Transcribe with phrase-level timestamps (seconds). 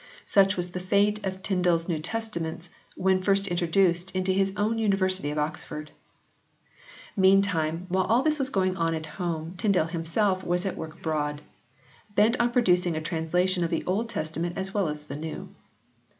[0.25, 4.79] Such was the fate of Tyndale s New Testaments when first introduced into his own
[4.79, 5.91] University of Oxford.
[7.15, 11.43] Meantime, while all this was going on at home, Tyndale himself was at work abroad,
[12.15, 15.49] bent on pro ducing a translation of the Old Testament as well as the New.